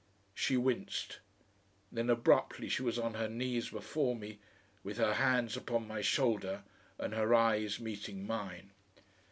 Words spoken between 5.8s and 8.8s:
my shoulder and her eyes meeting mine.